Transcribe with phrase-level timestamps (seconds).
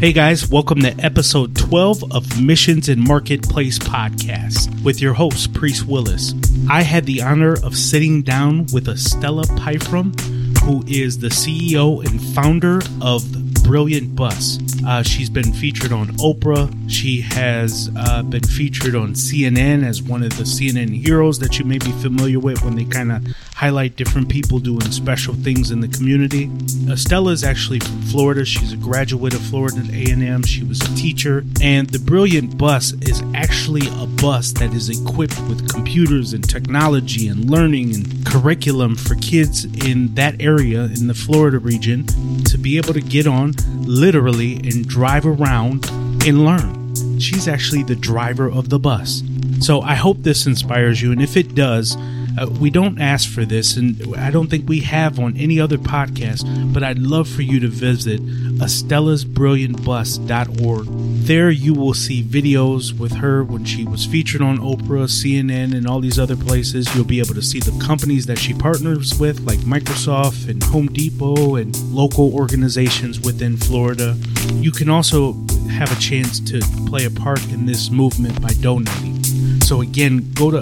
[0.00, 5.86] Hey guys, welcome to episode 12 of Missions and Marketplace Podcast with your host, Priest
[5.86, 6.34] Willis.
[6.70, 10.16] I had the honor of sitting down with Estella Pyfrom,
[10.60, 13.24] who is the CEO and founder of
[13.64, 14.60] Brilliant Bus.
[14.86, 16.72] Uh, she's been featured on Oprah.
[16.88, 21.64] She has uh, been featured on CNN as one of the CNN heroes that you
[21.64, 23.26] may be familiar with when they kind of
[23.58, 26.48] highlight different people doing special things in the community.
[26.88, 28.44] Uh, Estella is actually from Florida.
[28.44, 30.44] She's a graduate of Florida A&M.
[30.44, 35.40] She was a teacher, and the Brilliant Bus is actually a bus that is equipped
[35.48, 41.14] with computers and technology and learning and curriculum for kids in that area in the
[41.14, 42.06] Florida region
[42.44, 45.84] to be able to get on literally and drive around
[46.24, 46.94] and learn.
[47.18, 49.24] She's actually the driver of the bus.
[49.58, 51.96] So I hope this inspires you, and if it does,
[52.38, 55.76] uh, we don't ask for this, and I don't think we have on any other
[55.76, 58.24] podcast, but I'd love for you to visit
[58.58, 60.86] estellasbrilliantbus.org.
[61.26, 65.88] There you will see videos with her when she was featured on Oprah, CNN, and
[65.88, 66.94] all these other places.
[66.94, 70.86] You'll be able to see the companies that she partners with, like Microsoft and Home
[70.86, 74.16] Depot and local organizations within Florida.
[74.54, 75.32] You can also
[75.70, 79.20] have a chance to play a part in this movement by donating.
[79.60, 80.58] So again, go to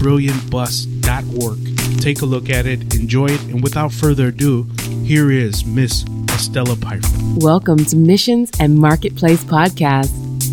[0.00, 4.64] estellasbrilliantbus.org, take a look at it, enjoy it, and without further ado,
[5.04, 7.42] here is Miss Estella Pyfrom.
[7.42, 10.10] Welcome to Missions and Marketplace Podcast.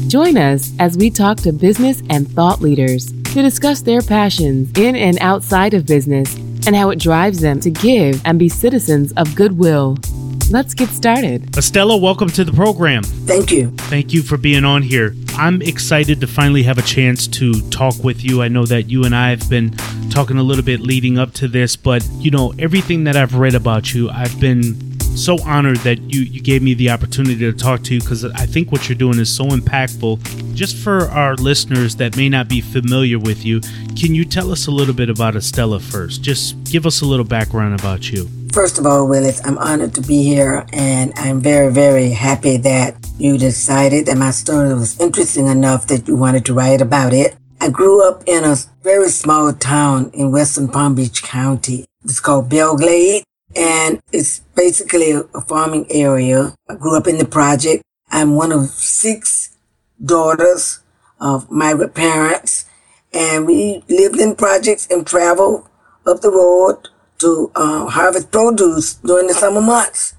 [0.09, 4.95] Join us as we talk to business and thought leaders to discuss their passions in
[4.95, 9.33] and outside of business and how it drives them to give and be citizens of
[9.35, 9.97] goodwill.
[10.49, 11.57] Let's get started.
[11.57, 13.03] Estella, welcome to the program.
[13.03, 13.71] Thank you.
[13.89, 15.13] Thank you for being on here.
[15.31, 18.41] I'm excited to finally have a chance to talk with you.
[18.41, 19.71] I know that you and I have been
[20.09, 23.55] talking a little bit leading up to this, but you know, everything that I've read
[23.55, 27.83] about you, I've been so honored that you, you gave me the opportunity to talk
[27.83, 30.55] to you because I think what you're doing is so impactful.
[30.55, 33.59] Just for our listeners that may not be familiar with you,
[33.99, 36.21] can you tell us a little bit about Estella first?
[36.21, 38.29] Just give us a little background about you.
[38.53, 42.95] First of all, Willis, I'm honored to be here and I'm very, very happy that
[43.17, 47.35] you decided that my story was interesting enough that you wanted to write about it.
[47.59, 51.85] I grew up in a very small town in western Palm Beach County.
[52.03, 53.23] It's called Belle Glade
[53.55, 56.53] and it's basically a farming area.
[56.69, 57.83] I grew up in the project.
[58.09, 59.55] I'm one of six
[60.03, 60.79] daughters
[61.19, 62.65] of migrant parents
[63.13, 65.67] and we lived in projects and traveled
[66.05, 66.87] up the road
[67.19, 70.15] to uh, harvest produce during the summer months.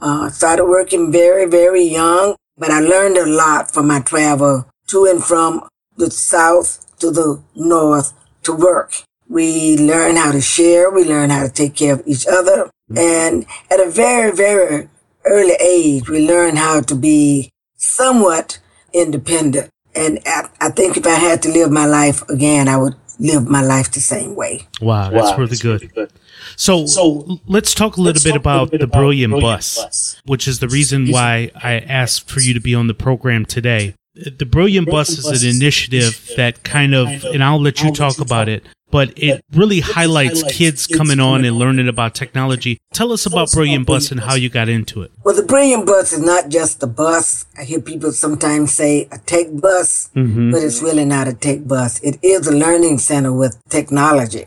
[0.00, 5.06] Uh, started working very, very young, but I learned a lot from my travel to
[5.06, 9.02] and from the south to the north to work.
[9.28, 10.90] We learn how to share.
[10.90, 12.70] We learn how to take care of each other.
[12.94, 14.88] And at a very, very
[15.24, 18.58] early age, we learn how to be somewhat
[18.92, 19.70] independent.
[19.94, 23.48] And I, I think if I had to live my life again, I would live
[23.48, 24.66] my life the same way.
[24.80, 25.80] Wow, that's wow, really that's good.
[25.82, 26.12] Really good.
[26.56, 30.22] So, so let's talk a little bit about bit the about Brilliant, Brilliant bus, bus,
[30.24, 33.94] which is the reason why I asked for you to be on the program today.
[34.14, 38.18] The Brilliant, Brilliant Bus is an initiative that kind of, and I'll let you talk
[38.18, 42.78] about it, but it really highlights kids coming on and learning about technology.
[42.92, 45.12] Tell us about Brilliant Bus and how you got into it.
[45.24, 47.46] Well, the Brilliant Bus is not just a bus.
[47.58, 50.52] I hear people sometimes say a tech bus, mm-hmm.
[50.52, 52.00] but it's really not a tech bus.
[52.00, 54.46] It is a learning center with technology.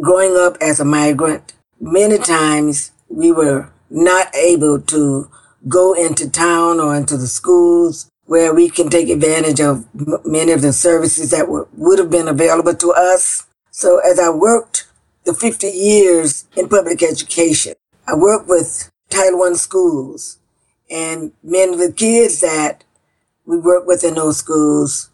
[0.00, 5.30] Growing up as a migrant, many times we were not able to
[5.68, 9.86] go into town or into the schools where we can take advantage of
[10.24, 13.46] many of the services that were, would have been available to us.
[13.76, 14.86] So as I worked
[15.24, 17.74] the 50 years in public education,
[18.08, 20.38] I worked with Title I schools
[20.90, 22.84] and many of the kids that
[23.44, 25.10] we worked with in those schools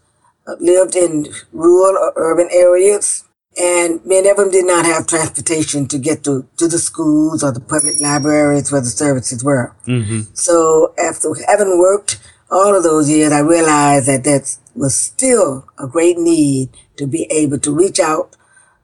[0.47, 3.25] uh, lived in rural or urban areas
[3.61, 7.51] and many of them did not have transportation to get to, to the schools or
[7.51, 9.75] the public libraries where the services were.
[9.85, 10.21] Mm-hmm.
[10.35, 12.17] So after having worked
[12.49, 17.23] all of those years, I realized that that was still a great need to be
[17.29, 18.37] able to reach out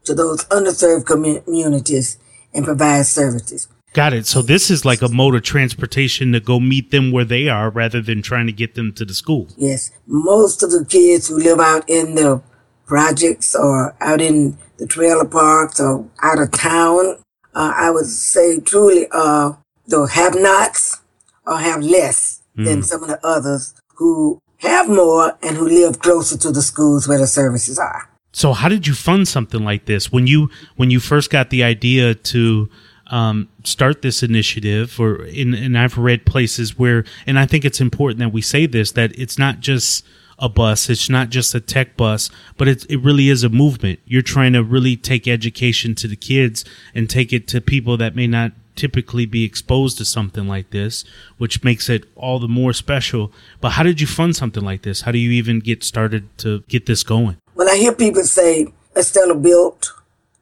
[0.04, 2.18] to those underserved communities
[2.52, 3.68] and provide services.
[3.92, 4.26] Got it.
[4.26, 7.70] So this is like a mode of transportation to go meet them where they are
[7.70, 9.48] rather than trying to get them to the school.
[9.56, 9.90] Yes.
[10.06, 12.40] Most of the kids who live out in the
[12.86, 17.16] projects or out in the trailer parks or out of town,
[17.54, 19.52] uh, I would say truly, uh,
[19.86, 21.00] the have nots
[21.44, 22.64] or have less mm.
[22.64, 27.08] than some of the others who have more and who live closer to the schools
[27.08, 28.09] where the services are.
[28.32, 31.64] So how did you fund something like this when you when you first got the
[31.64, 32.70] idea to
[33.10, 37.80] um, start this initiative, or in, and I've read places where, and I think it's
[37.80, 40.06] important that we say this that it's not just
[40.38, 43.98] a bus, it's not just a tech bus, but it it really is a movement.
[44.06, 48.14] You're trying to really take education to the kids and take it to people that
[48.14, 51.04] may not typically be exposed to something like this,
[51.36, 53.32] which makes it all the more special.
[53.60, 55.02] But how did you fund something like this?
[55.02, 57.36] How do you even get started to get this going?
[57.70, 59.92] I hear people say Estella built,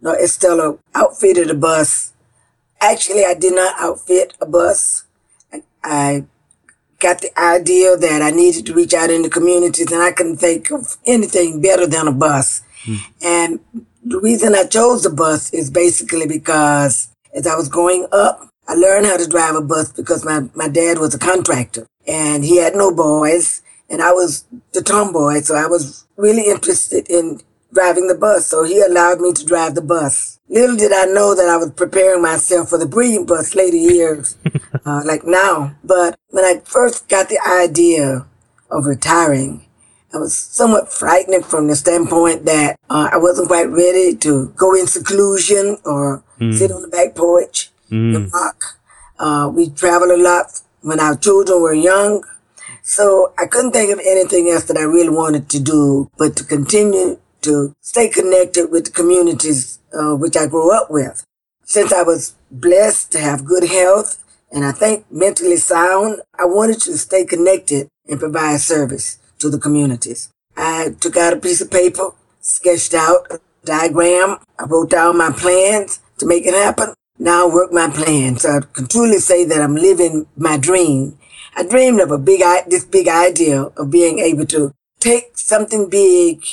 [0.00, 2.12] no, Estella outfitted a bus
[2.80, 5.04] Actually, I did not outfit a bus.
[5.52, 6.24] I, I
[7.00, 10.36] got the idea that I needed to reach out in the communities and I couldn't
[10.36, 12.62] think of anything better than a bus.
[12.84, 12.96] Hmm.
[13.22, 13.60] And
[14.04, 18.74] the reason I chose the bus is basically because as I was growing up, I
[18.74, 22.58] learned how to drive a bus because my, my dad was a contractor and he
[22.58, 25.40] had no boys and I was the tomboy.
[25.40, 27.40] So I was really interested in
[27.72, 28.46] driving the bus.
[28.46, 30.38] So he allowed me to drive the bus.
[30.48, 34.36] Little did I know that I was preparing myself for the Brilliant bus later years,
[34.86, 35.74] uh, like now.
[35.84, 38.26] But when I first got the idea
[38.70, 39.66] of retiring,
[40.12, 44.74] I was somewhat frightened from the standpoint that uh, I wasn't quite ready to go
[44.74, 46.54] in seclusion or mm.
[46.54, 48.16] sit on the back porch mm.
[48.16, 48.78] and rock.
[49.18, 52.24] Uh, we traveled a lot when our children were young.
[52.88, 56.44] So I couldn't think of anything else that I really wanted to do but to
[56.44, 61.22] continue to stay connected with the communities uh, which I grew up with.
[61.64, 66.80] Since I was blessed to have good health and I think mentally sound, I wanted
[66.80, 70.30] to stay connected and provide service to the communities.
[70.56, 74.38] I took out a piece of paper, sketched out a diagram.
[74.58, 76.94] I wrote down my plans to make it happen.
[77.18, 78.38] Now I work my plan.
[78.38, 81.18] So I can truly say that I'm living my dream.
[81.58, 86.44] I dreamed of a big, this big idea of being able to take something big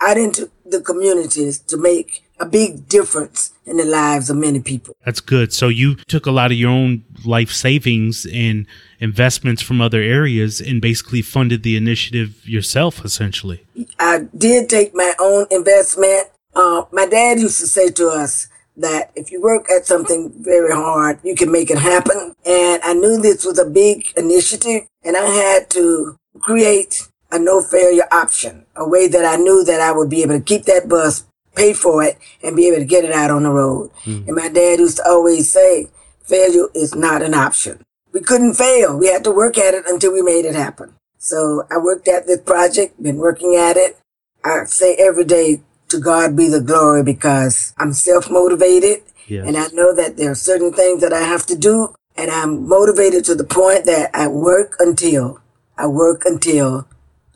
[0.00, 4.94] out into the communities to make a big difference in the lives of many people.
[5.04, 5.52] That's good.
[5.52, 8.66] So you took a lot of your own life savings and
[9.00, 13.64] investments from other areas and basically funded the initiative yourself, essentially.
[13.98, 16.28] I did take my own investment.
[16.54, 18.46] Uh, my dad used to say to us
[18.76, 22.34] that if you work at something very hard, you can make it happen.
[22.46, 27.62] And I knew this was a big initiative and I had to create a no
[27.62, 30.88] failure option, a way that I knew that I would be able to keep that
[30.88, 31.24] bus,
[31.54, 33.90] pay for it, and be able to get it out on the road.
[34.04, 34.26] Mm.
[34.26, 35.88] And my dad used to always say,
[36.22, 37.82] failure is not an option.
[38.12, 38.98] We couldn't fail.
[38.98, 40.94] We had to work at it until we made it happen.
[41.18, 43.98] So I worked at this project, been working at it.
[44.44, 49.46] I say every day, to God be the glory because I'm self-motivated yes.
[49.46, 52.68] and I know that there are certain things that I have to do and I'm
[52.68, 55.40] motivated to the point that I work until,
[55.78, 56.86] I work until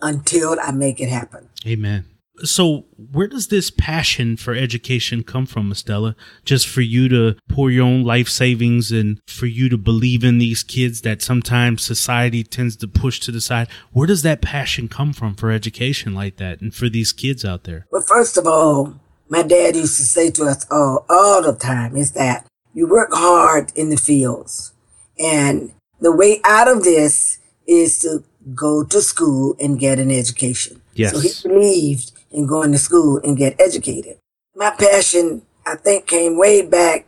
[0.03, 1.49] until I make it happen.
[1.67, 2.05] Amen.
[2.44, 6.15] So, where does this passion for education come from, Estella?
[6.44, 10.38] Just for you to pour your own life savings and for you to believe in
[10.38, 13.69] these kids that sometimes society tends to push to the side.
[13.93, 17.65] Where does that passion come from for education like that and for these kids out
[17.65, 17.87] there?
[17.91, 21.97] Well, first of all, my dad used to say to us all, all the time
[21.97, 24.73] is that you work hard in the fields.
[25.19, 28.23] And the way out of this is to
[28.55, 30.82] go to school and get an education.
[30.94, 31.12] Yes.
[31.12, 34.19] So he believed in going to school and get educated.
[34.55, 37.06] My passion, I think, came way back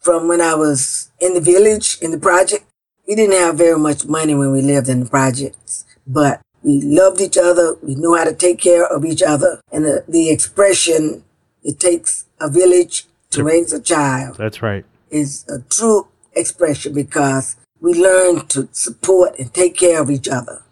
[0.00, 2.64] from when I was in the village, in the project.
[3.06, 7.20] We didn't have very much money when we lived in the projects, but we loved
[7.20, 7.76] each other.
[7.80, 9.60] We knew how to take care of each other.
[9.72, 11.24] And the, the expression,
[11.62, 14.36] it takes a village to raise a child.
[14.36, 14.84] That's right.
[15.10, 20.62] Is a true expression because we learn to support and take care of each other.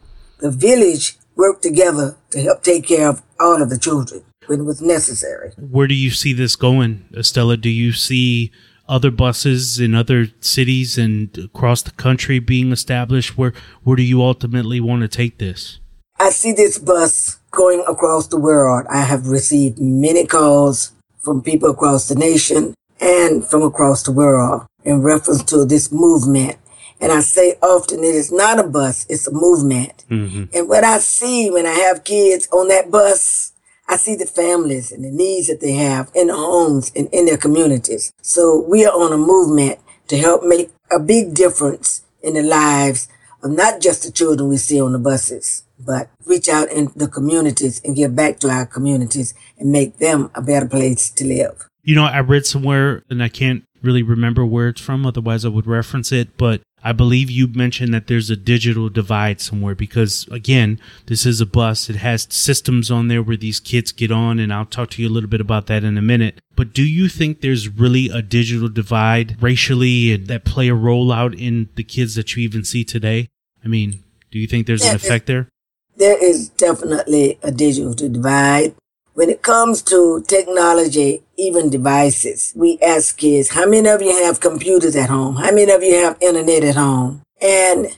[0.40, 4.64] The village worked together to help take care of all of the children when it
[4.64, 5.52] was necessary.
[5.56, 7.56] Where do you see this going, Estella?
[7.56, 8.50] Do you see
[8.88, 13.38] other buses in other cities and across the country being established?
[13.38, 13.52] Where
[13.84, 15.78] where do you ultimately want to take this?
[16.18, 18.86] I see this bus going across the world.
[18.90, 24.66] I have received many calls from people across the nation and from across the world
[24.84, 26.56] in reference to this movement
[27.00, 30.04] and I say often it is not a bus, it's a movement.
[30.10, 30.44] Mm-hmm.
[30.54, 33.52] And what I see when I have kids on that bus,
[33.88, 37.26] I see the families and the needs that they have in the homes and in
[37.26, 38.12] their communities.
[38.22, 39.78] So we are on a movement
[40.08, 43.08] to help make a big difference in the lives
[43.42, 47.08] of not just the children we see on the buses, but reach out in the
[47.08, 51.68] communities and give back to our communities and make them a better place to live.
[51.82, 55.48] You know, I read somewhere, and I can't really remember where it's from, otherwise I
[55.48, 56.36] would reference it.
[56.36, 61.40] But I believe you mentioned that there's a digital divide somewhere because again, this is
[61.40, 61.90] a bus.
[61.90, 65.08] It has systems on there where these kids get on and I'll talk to you
[65.08, 66.40] a little bit about that in a minute.
[66.54, 71.12] But do you think there's really a digital divide racially and that play a role
[71.12, 73.28] out in the kids that you even see today?
[73.64, 75.48] I mean, do you think there's an effect there?
[75.96, 78.74] There is definitely a digital divide.
[79.18, 84.38] When it comes to technology, even devices, we ask kids, how many of you have
[84.38, 85.34] computers at home?
[85.34, 87.22] How many of you have internet at home?
[87.42, 87.88] And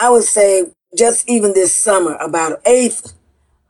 [0.00, 0.66] I would say
[0.96, 3.12] just even this summer, about eighth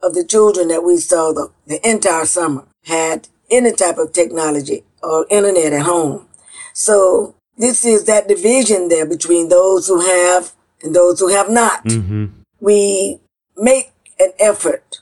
[0.02, 4.84] of the children that we saw the, the entire summer had any type of technology
[5.02, 6.28] or internet at home.
[6.74, 11.84] So this is that division there between those who have and those who have not.
[11.86, 12.26] Mm-hmm.
[12.60, 13.18] We
[13.56, 14.98] make an effort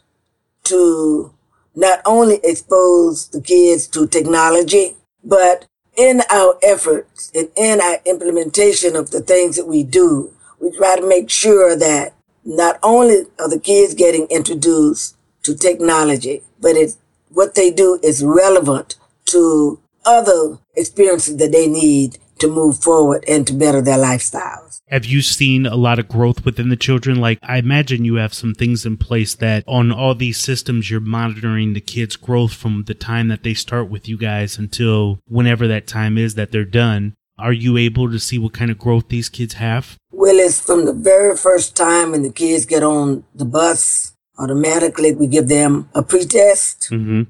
[0.67, 1.33] to
[1.76, 5.66] not only expose the kids to technology, but
[5.97, 10.97] in our efforts and in our implementation of the things that we do, we try
[10.97, 12.14] to make sure that
[12.45, 16.97] not only are the kids getting introduced to technology, but it,
[17.30, 23.47] what they do is relevant to other experiences that they need to move forward and
[23.47, 24.81] to better their lifestyles.
[24.88, 27.21] Have you seen a lot of growth within the children?
[27.21, 31.00] Like, I imagine you have some things in place that on all these systems, you're
[31.00, 35.66] monitoring the kids' growth from the time that they start with you guys until whenever
[35.66, 37.14] that time is that they're done.
[37.38, 39.99] Are you able to see what kind of growth these kids have?
[40.11, 45.14] Well, it's from the very first time when the kids get on the bus, automatically
[45.14, 46.88] we give them a pretest.
[46.90, 47.23] Mm-hmm.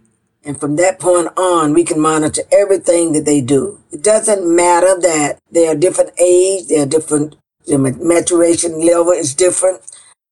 [0.46, 3.80] And from that point on, we can monitor everything that they do.
[3.90, 7.34] It doesn't matter that they are different age, they are different,
[7.66, 9.80] their maturation level is different.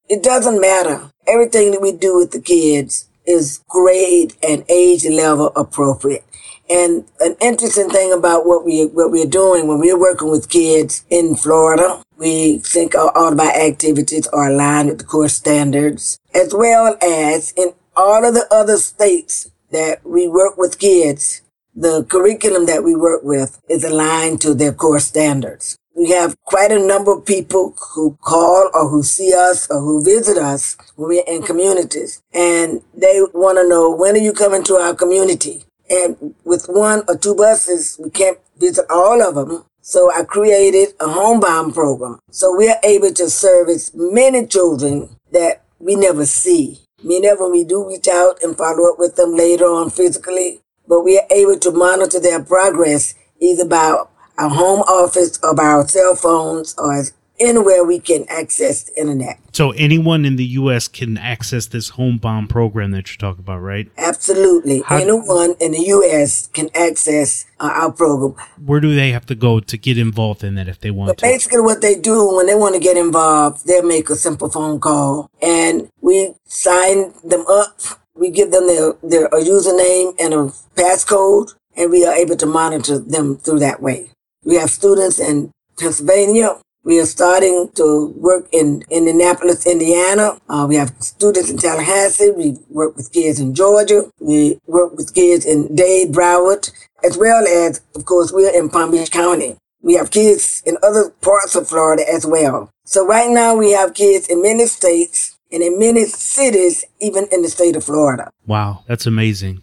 [0.08, 1.10] It doesn't matter.
[1.26, 6.24] Everything that we do with the kids is grade and age level appropriate.
[6.70, 11.04] And an interesting thing about what we what we're doing when we're working with kids
[11.10, 16.54] in Florida, we think all of our activities are aligned with the core standards, as
[16.54, 21.42] well as in all of the other states that we work with kids,
[21.74, 25.76] the curriculum that we work with is aligned to their core standards.
[25.96, 30.02] We have quite a number of people who call or who see us or who
[30.02, 34.64] visit us when we're in communities and they want to know when are you coming
[34.64, 35.64] to our community?
[35.90, 39.64] And with one or two buses, we can't visit all of them.
[39.82, 42.18] So I created a homebound program.
[42.30, 47.86] So we are able to service many children that we never see Whenever we do
[47.86, 51.70] reach out and follow up with them later on physically, but we are able to
[51.70, 53.94] monitor their progress either by
[54.38, 57.04] our home office or by our cell phones or
[57.40, 59.38] anywhere we can access the internet.
[59.52, 60.88] So anyone in the U.S.
[60.88, 63.90] can access this homebound program that you're talking about, right?
[63.96, 64.82] Absolutely.
[64.82, 66.48] How, anyone in the U.S.
[66.48, 68.46] can access uh, our program.
[68.64, 71.18] Where do they have to go to get involved in that if they want but
[71.18, 71.22] to?
[71.26, 74.80] Basically, what they do when they want to get involved, they'll make a simple phone
[74.80, 77.78] call, and we sign them up.
[78.16, 82.46] We give them their, their a username and a passcode, and we are able to
[82.46, 84.10] monitor them through that way.
[84.44, 90.38] We have students in Pennsylvania, we are starting to work in Indianapolis, Indiana.
[90.48, 92.30] Uh, we have students in Tallahassee.
[92.30, 94.10] We work with kids in Georgia.
[94.20, 96.70] We work with kids in Dade, Broward,
[97.02, 99.56] as well as, of course, we're in Palm Beach County.
[99.80, 102.70] We have kids in other parts of Florida as well.
[102.84, 107.42] So right now we have kids in many states and in many cities, even in
[107.42, 108.30] the state of Florida.
[108.46, 109.62] Wow, that's amazing.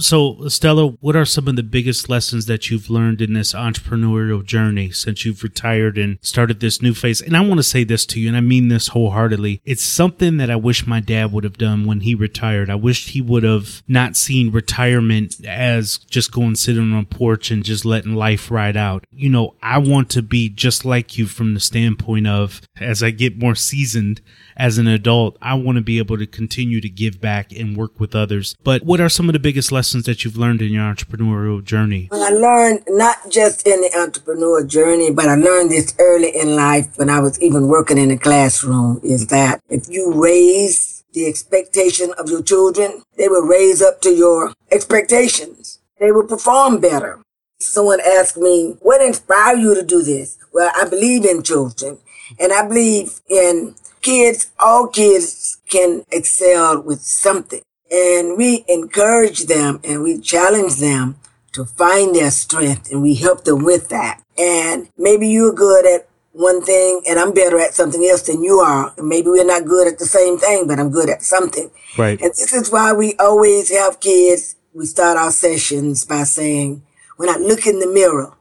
[0.00, 4.44] So, Stella, what are some of the biggest lessons that you've learned in this entrepreneurial
[4.44, 7.20] journey since you've retired and started this new phase?
[7.20, 9.60] And I want to say this to you, and I mean this wholeheartedly.
[9.64, 12.70] It's something that I wish my dad would have done when he retired.
[12.70, 17.50] I wish he would have not seen retirement as just going sitting on a porch
[17.50, 19.04] and just letting life ride out.
[19.10, 23.10] You know, I want to be just like you from the standpoint of as I
[23.10, 24.20] get more seasoned
[24.58, 28.00] as an adult, I want to be able to continue to give back and work
[28.00, 28.56] with others.
[28.64, 30.08] But what are some of the biggest lessons?
[30.08, 32.08] that you've learned in your entrepreneurial journey?
[32.10, 36.56] Well, I learned not just in the entrepreneurial journey, but I learned this early in
[36.56, 41.26] life when I was even working in a classroom is that if you raise the
[41.26, 45.80] expectation of your children, they will raise up to your expectations.
[46.00, 47.20] They will perform better.
[47.60, 50.38] Someone asked me, what inspired you to do this?
[50.52, 51.98] Well, I believe in children
[52.40, 54.50] and I believe in kids.
[54.58, 57.62] All kids can excel with something.
[57.90, 61.16] And we encourage them and we challenge them
[61.52, 64.22] to find their strength and we help them with that.
[64.36, 68.60] And maybe you're good at one thing and I'm better at something else than you
[68.60, 68.92] are.
[68.98, 71.70] And maybe we're not good at the same thing, but I'm good at something.
[71.96, 72.20] Right.
[72.20, 74.56] And this is why we always have kids.
[74.74, 76.82] We start our sessions by saying,
[77.16, 78.34] when I look in the mirror,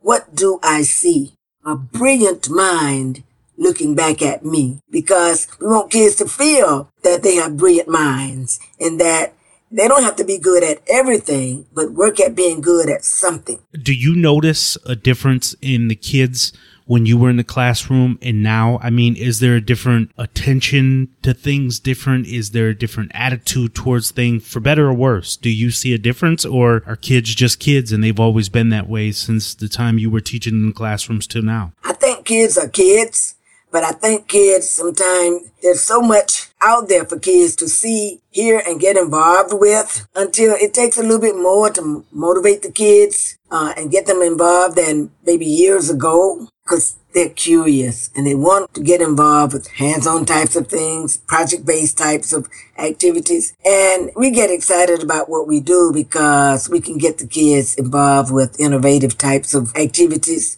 [0.00, 1.34] what do I see?
[1.64, 3.22] a brilliant mind
[3.60, 8.58] looking back at me because we want kids to feel that they have brilliant minds
[8.80, 9.34] and that
[9.70, 13.60] they don't have to be good at everything, but work at being good at something.
[13.80, 16.52] Do you notice a difference in the kids
[16.86, 18.80] when you were in the classroom and now?
[18.82, 22.26] I mean, is there a different attention to things different?
[22.26, 25.36] Is there a different attitude towards things for better or worse?
[25.36, 28.88] Do you see a difference or are kids just kids and they've always been that
[28.88, 31.72] way since the time you were teaching in the classrooms till now?
[31.84, 33.36] I think kids are kids.
[33.70, 38.62] But I think kids sometimes there's so much out there for kids to see, hear,
[38.66, 43.38] and get involved with until it takes a little bit more to motivate the kids
[43.50, 48.72] uh, and get them involved than maybe years ago because they're curious and they want
[48.74, 52.48] to get involved with hands-on types of things, project-based types of
[52.78, 53.54] activities.
[53.64, 58.32] And we get excited about what we do because we can get the kids involved
[58.32, 60.56] with innovative types of activities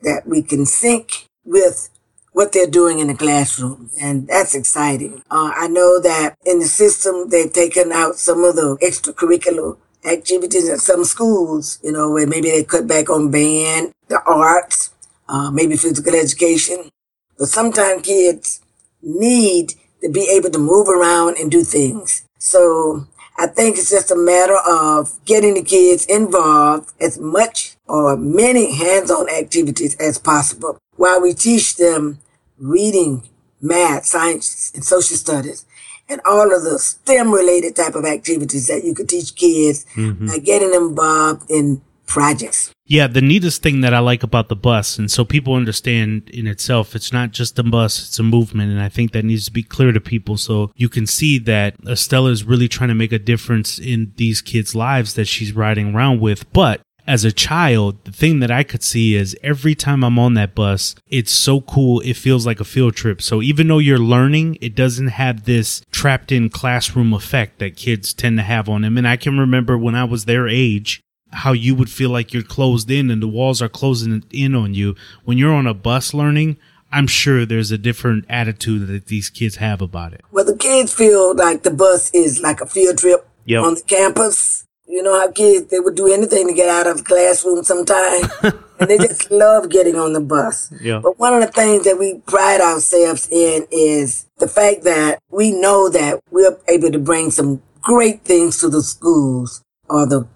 [0.00, 1.90] that we can sync with
[2.34, 3.90] what they're doing in the classroom.
[3.98, 5.22] And that's exciting.
[5.30, 10.68] Uh, I know that in the system, they've taken out some of the extracurricular activities
[10.68, 14.90] at some schools, you know, where maybe they cut back on band, the arts,
[15.28, 16.90] uh, maybe physical education.
[17.38, 18.60] But sometimes kids
[19.00, 22.26] need to be able to move around and do things.
[22.38, 23.06] So
[23.38, 28.74] I think it's just a matter of getting the kids involved as much or many
[28.74, 32.18] hands-on activities as possible while we teach them
[32.58, 33.28] reading,
[33.60, 35.64] math, science, and social studies,
[36.08, 40.28] and all of the STEM related type of activities that you could teach kids, mm-hmm.
[40.28, 42.70] uh, getting them involved in projects.
[42.86, 46.46] Yeah, the neatest thing that I like about the bus, and so people understand in
[46.46, 48.70] itself, it's not just a bus, it's a movement.
[48.70, 51.76] And I think that needs to be clear to people so you can see that
[51.88, 55.94] Estella is really trying to make a difference in these kids' lives that she's riding
[55.94, 56.52] around with.
[56.52, 60.34] But as a child, the thing that I could see is every time I'm on
[60.34, 62.00] that bus, it's so cool.
[62.00, 63.20] It feels like a field trip.
[63.20, 68.14] So even though you're learning, it doesn't have this trapped in classroom effect that kids
[68.14, 68.96] tend to have on them.
[68.96, 71.00] And I can remember when I was their age,
[71.32, 74.72] how you would feel like you're closed in and the walls are closing in on
[74.72, 74.94] you.
[75.24, 76.56] When you're on a bus learning,
[76.90, 80.22] I'm sure there's a different attitude that these kids have about it.
[80.30, 83.64] Well, the kids feel like the bus is like a field trip yep.
[83.64, 86.98] on the campus you know how kids, they would do anything to get out of
[86.98, 88.30] the classroom sometime.
[88.78, 90.72] and they just love getting on the bus.
[90.80, 91.00] Yeah.
[91.02, 95.52] But one of the things that we pride ourselves in is the fact that we
[95.52, 100.26] know that we're able to bring some great things to the schools or the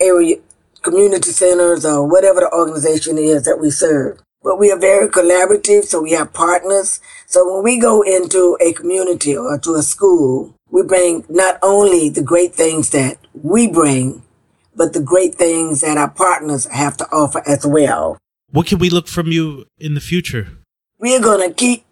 [0.00, 0.36] area
[0.82, 4.20] community centers or whatever the organization is that we serve.
[4.42, 7.00] But we are very collaborative, so we have partners.
[7.26, 12.08] So when we go into a community or to a school, we bring not only
[12.08, 14.22] the great things that we bring,
[14.74, 18.18] but the great things that our partners have to offer as well.
[18.50, 20.58] What can we look from you in the future?
[20.98, 21.84] We're going to keep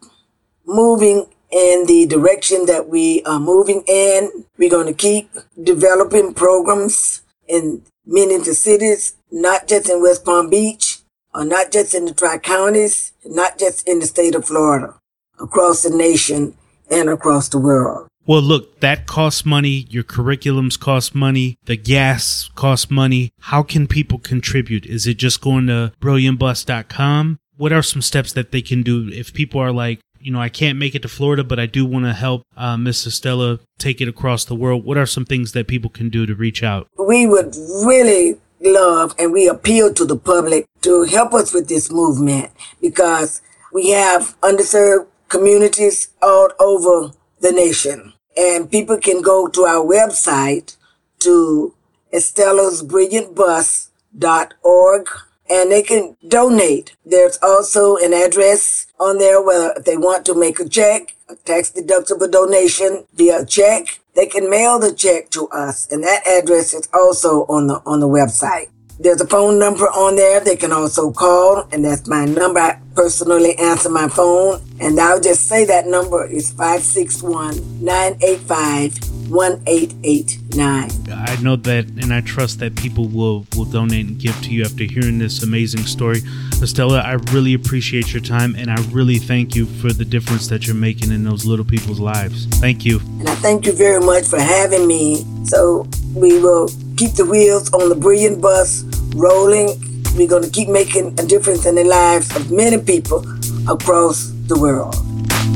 [0.66, 4.44] moving in the direction that we are moving in.
[4.58, 5.30] We're going to keep
[5.62, 10.98] developing programs in many the cities, not just in West Palm Beach,
[11.34, 14.94] or not just in the Tri Counties, not just in the state of Florida,
[15.40, 16.56] across the nation
[16.90, 19.86] and across the world well, look, that costs money.
[19.88, 21.56] Your curriculums cost money.
[21.64, 23.32] The gas costs money.
[23.40, 24.84] How can people contribute?
[24.84, 27.38] Is it just going to brilliantbus.com?
[27.56, 30.50] What are some steps that they can do if people are like, you know, I
[30.50, 34.02] can't make it to Florida, but I do want to help uh, Miss Estella take
[34.02, 34.84] it across the world.
[34.84, 36.86] What are some things that people can do to reach out?
[36.98, 41.90] We would really love and we appeal to the public to help us with this
[41.90, 43.40] movement because
[43.72, 50.76] we have underserved communities all over the nation and people can go to our website
[51.18, 51.74] to
[52.12, 55.08] estella's.brilliantbus.org
[55.50, 56.96] and they can donate.
[57.04, 61.34] There's also an address on there where if they want to make a check, a
[61.36, 65.90] tax deductible donation via check, they can mail the check to us.
[65.90, 68.68] And that address is also on the, on the website.
[69.00, 72.58] There's a phone number on there they can also call, and that's my number.
[72.58, 78.98] I personally answer my phone, and I'll just say that number is 561 985
[79.30, 80.90] 1889.
[81.12, 84.64] I know that, and I trust that people will, will donate and give to you
[84.64, 86.22] after hearing this amazing story.
[86.60, 90.66] Estella, I really appreciate your time, and I really thank you for the difference that
[90.66, 92.46] you're making in those little people's lives.
[92.56, 92.98] Thank you.
[93.20, 95.24] And I thank you very much for having me.
[95.44, 98.82] So we will keep the wheels on the brilliant bus
[99.14, 99.68] rolling.
[100.16, 103.24] We're going to keep making a difference in the lives of many people
[103.70, 104.96] across the world.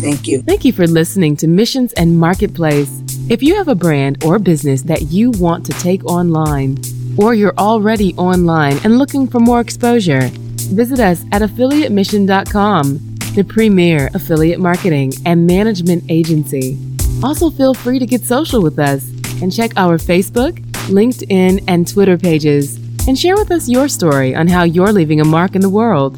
[0.01, 0.43] Thank you.
[0.43, 2.91] Thank you for listening to Missions and Marketplace.
[3.29, 6.79] If you have a brand or business that you want to take online,
[7.19, 10.31] or you're already online and looking for more exposure,
[10.73, 16.79] Visit us at affiliatemission.com, the premier affiliate marketing and management agency.
[17.23, 19.07] Also, feel free to get social with us
[19.43, 22.77] and check our Facebook, LinkedIn, and Twitter pages
[23.09, 26.17] and share with us your story on how you're leaving a mark in the world.